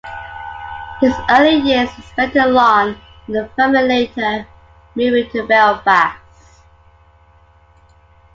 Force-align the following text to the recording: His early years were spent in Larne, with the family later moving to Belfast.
His 0.99 1.13
early 1.29 1.57
years 1.57 1.87
were 1.95 2.01
spent 2.01 2.35
in 2.35 2.51
Larne, 2.55 2.99
with 3.27 3.35
the 3.35 3.49
family 3.49 3.87
later 3.87 4.47
moving 4.95 5.29
to 5.29 5.45
Belfast. 5.45 6.63